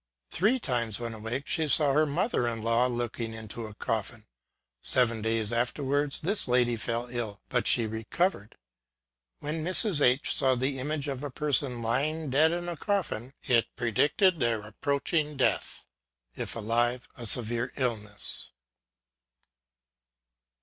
[0.31, 4.25] Three times when awake she saw her mother in law looking into a coffin:
[4.81, 8.57] seven days afterwards this lady fell ill, but she recovered.
[9.41, 10.01] When Mrs.
[10.03, 14.61] H saw the image of a person lying dead in a coffin, it predicted their
[14.63, 15.85] approaching deaths,
[16.35, 18.53] ŌĆö if alive, a severe illness.